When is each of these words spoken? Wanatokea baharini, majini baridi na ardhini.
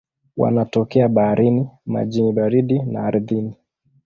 Wanatokea 0.37 1.09
baharini, 1.09 1.69
majini 1.85 2.33
baridi 2.33 2.79
na 2.83 3.03
ardhini. 3.03 3.55